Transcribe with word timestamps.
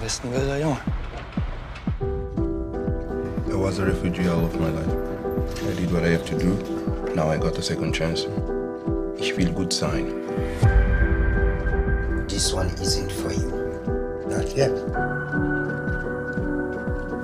bist 0.00 0.24
ein 0.24 0.32
wilder 0.32 0.58
Junge. 0.58 0.78
I 3.50 3.54
was 3.54 3.78
a 3.78 3.84
refugee 3.84 4.28
all 4.28 4.44
of 4.44 4.58
my 4.58 4.70
life. 4.70 5.10
I 5.68 5.74
did 5.74 5.92
what 5.92 6.04
I 6.04 6.08
have 6.08 6.24
to 6.26 6.38
do. 6.38 6.56
Now 7.14 7.28
I 7.28 7.36
got 7.36 7.58
a 7.58 7.62
second 7.62 7.92
chance. 7.92 8.26
Ich 9.18 9.36
will 9.36 9.52
gut 9.52 9.72
sein. 9.72 10.06
This 12.28 12.54
one 12.54 12.68
isn't 12.80 13.12
for 13.12 13.32
you. 13.32 13.50
Not 14.28 14.56
yet. 14.56 14.70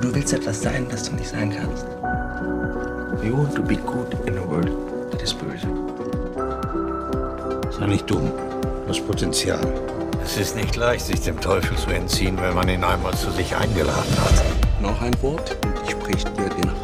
Du 0.02 0.14
willst 0.14 0.34
etwas 0.34 0.60
sein, 0.60 0.86
das 0.90 1.08
du 1.08 1.16
nicht 1.16 1.28
sein 1.28 1.50
kannst. 1.50 1.86
You 3.24 3.36
want 3.36 3.54
to 3.54 3.62
be 3.62 3.76
good 3.76 4.12
in 4.26 4.36
a 4.36 4.46
world 4.46 4.70
that 5.10 5.22
is 5.22 5.32
böse. 5.32 5.66
Sei 7.70 7.86
nicht 7.86 8.10
dumm. 8.10 8.30
Das 8.86 9.00
Potenzial. 9.00 9.95
Es 10.26 10.36
ist 10.36 10.56
nicht 10.56 10.74
leicht, 10.74 11.06
sich 11.06 11.20
dem 11.20 11.40
Teufel 11.40 11.76
zu 11.78 11.88
entziehen, 11.90 12.36
wenn 12.40 12.52
man 12.52 12.68
ihn 12.68 12.82
einmal 12.82 13.14
zu 13.14 13.30
sich 13.30 13.54
eingeladen 13.54 14.16
hat. 14.18 14.82
Noch 14.82 15.00
ein 15.00 15.14
Wort 15.22 15.56
und 15.64 15.74
ich 15.84 15.92
sprich 15.92 16.24
dir 16.24 16.48
den 16.48 16.75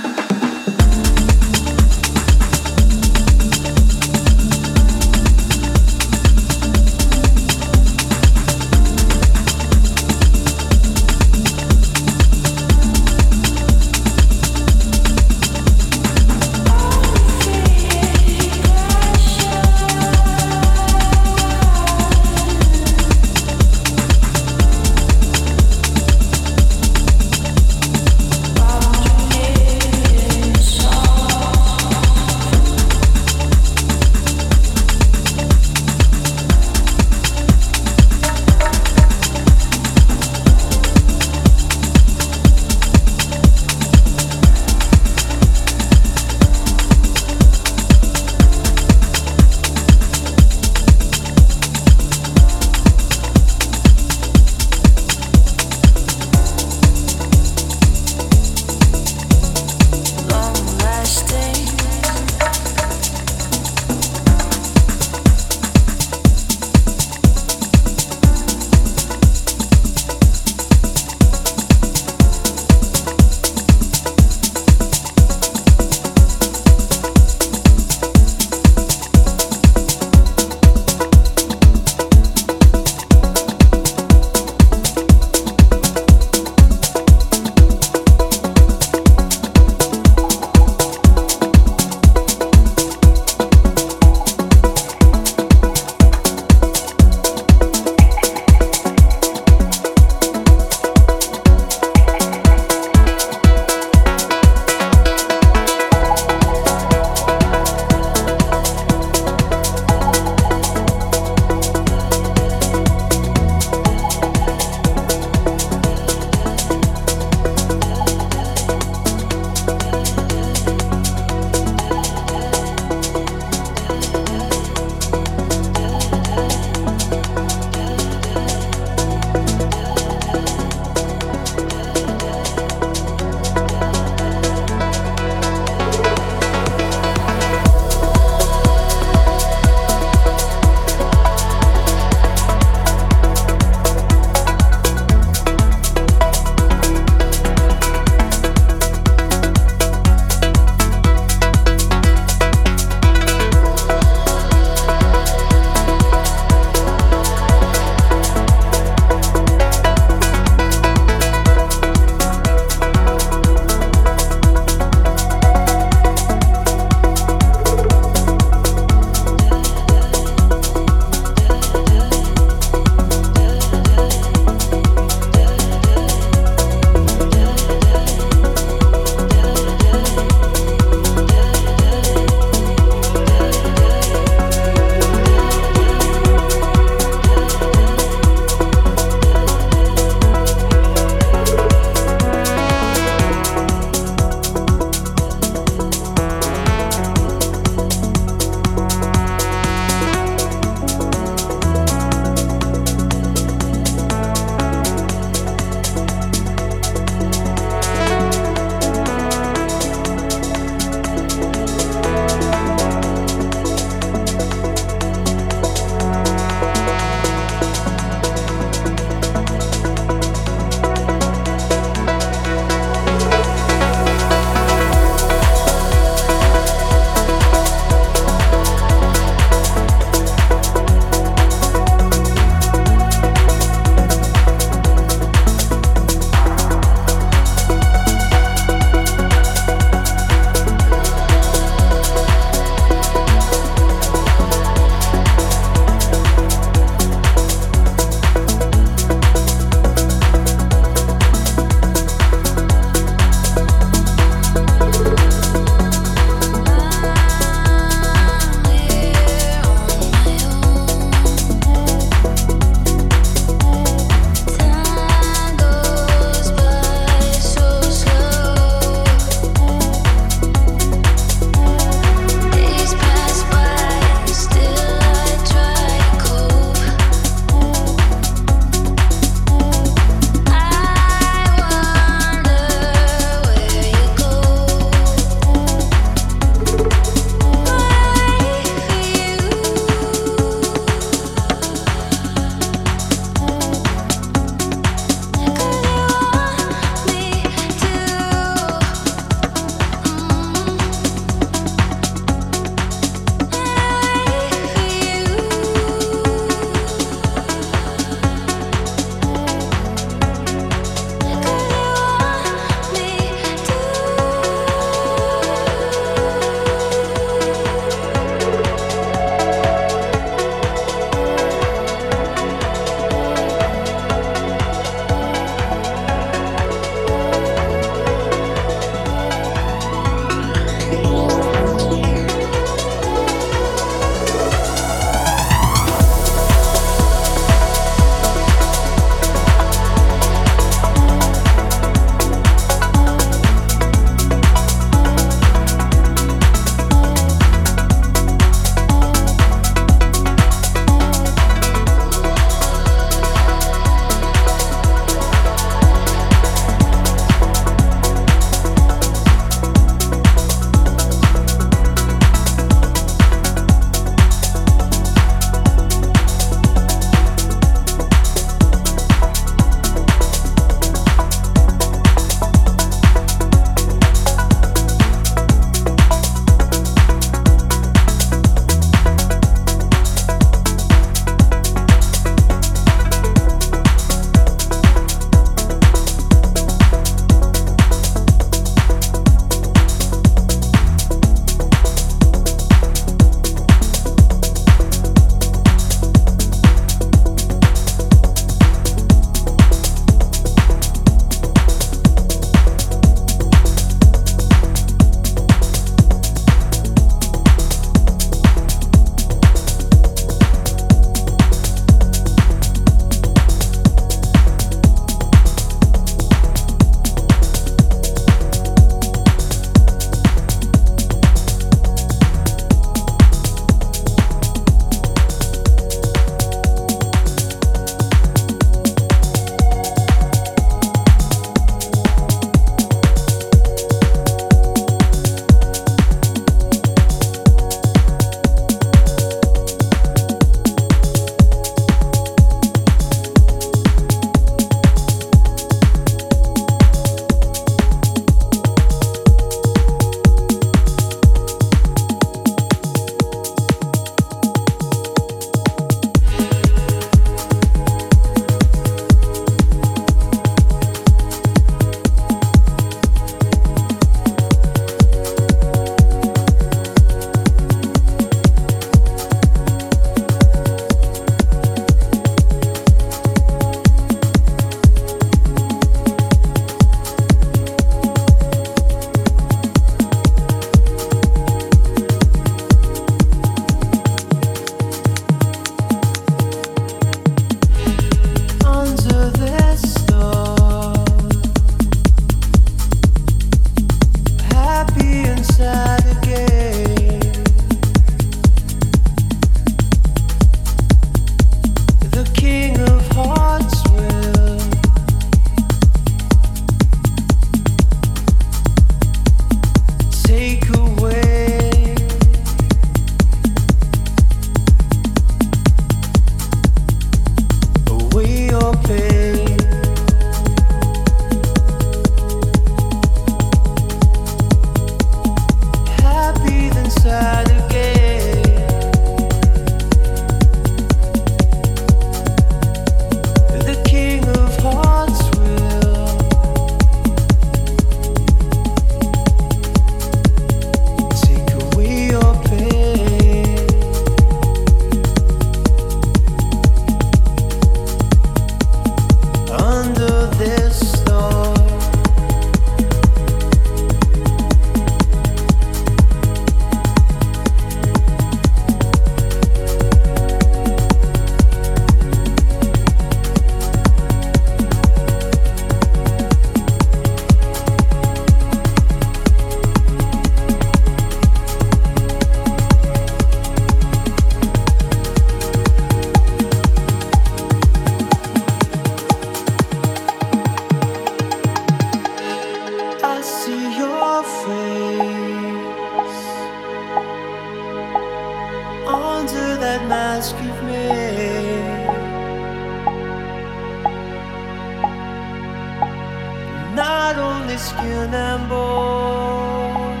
skin 597.60 598.14
and 598.14 598.48
bone. 598.48 600.00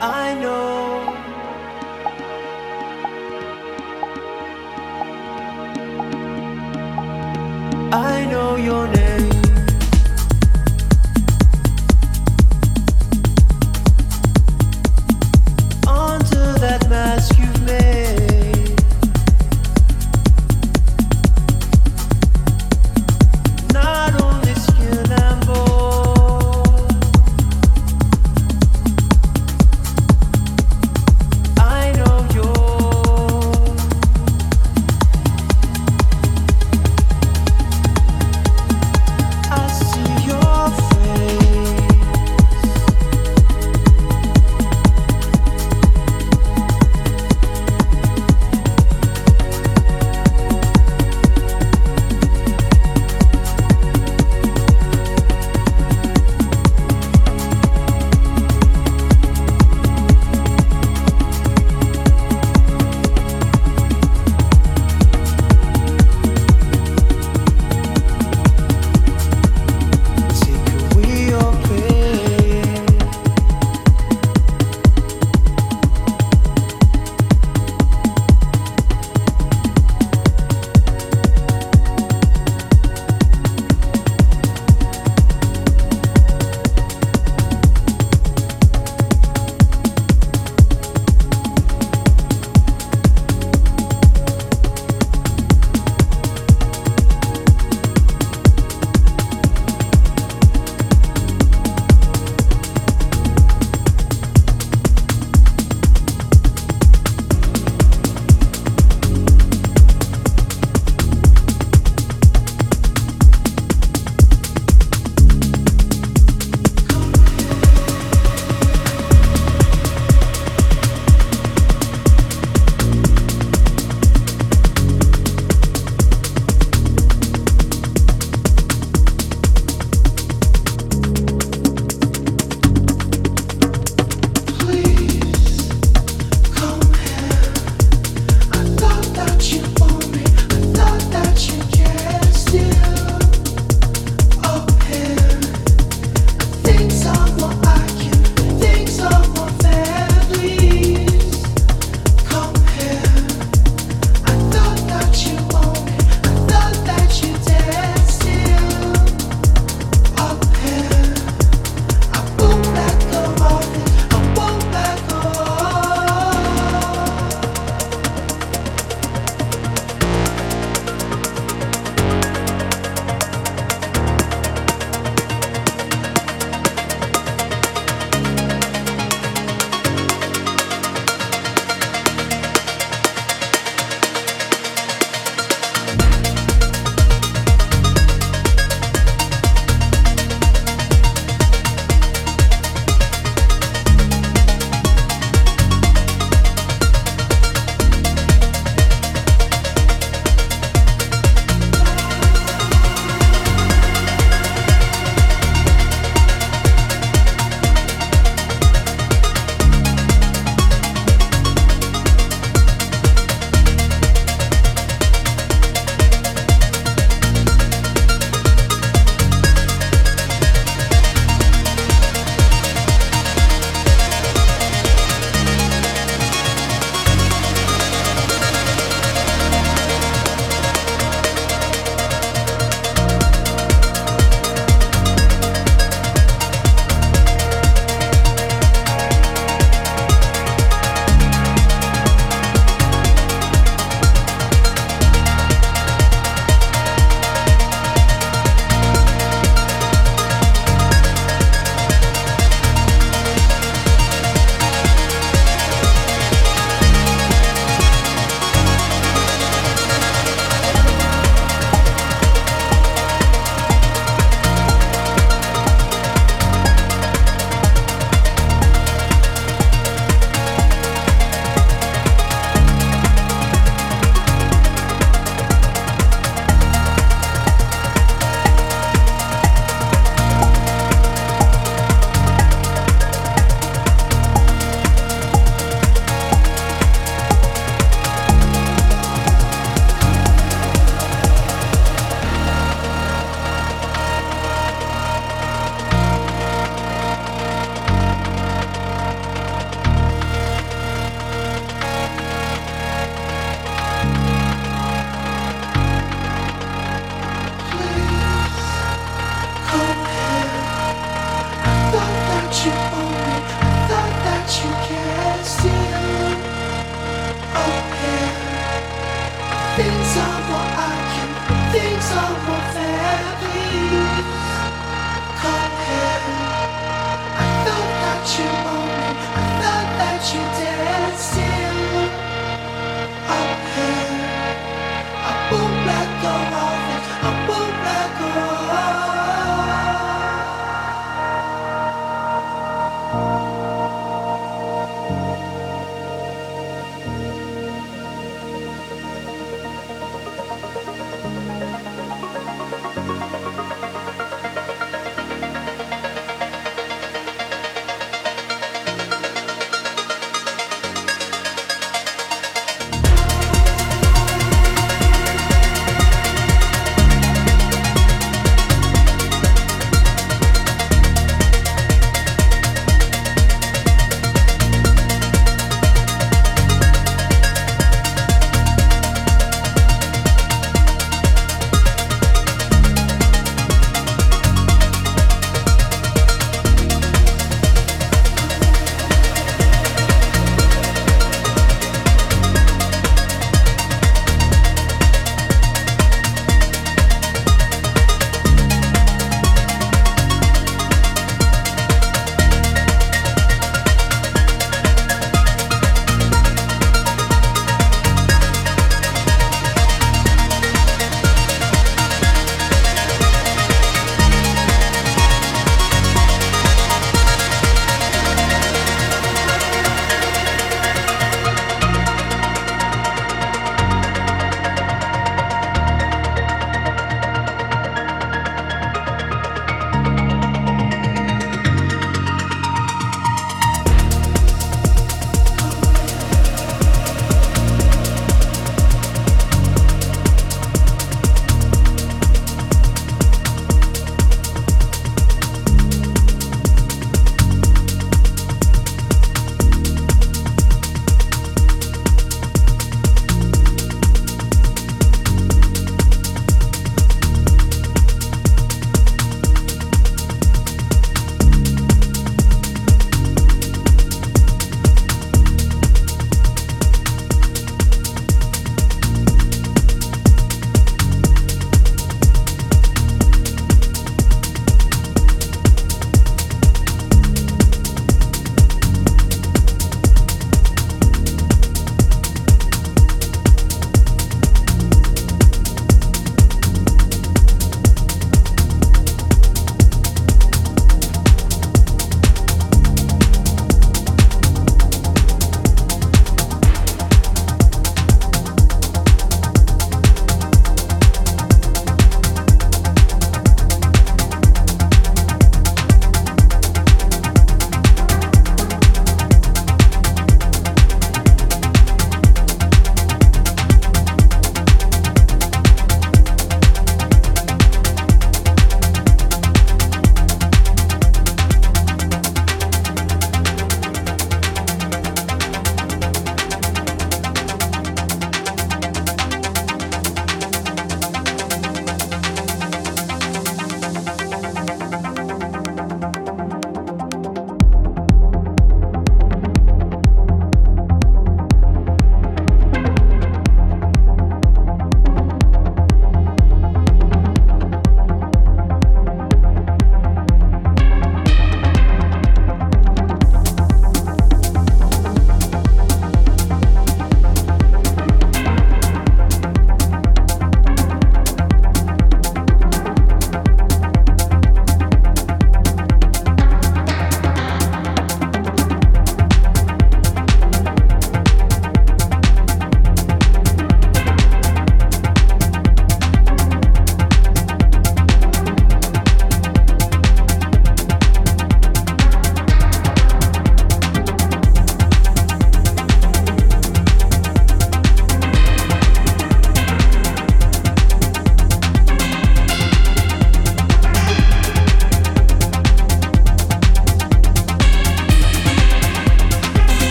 I 0.00 0.34
know. 0.40 0.71